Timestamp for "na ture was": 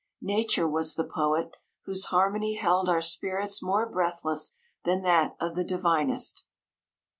0.19-0.95